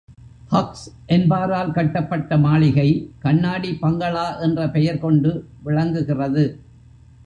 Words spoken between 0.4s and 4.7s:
hugs என்பாரால் கட்டப்பட்ட மாளிகை, கண்ணாடி பங்களா என்ற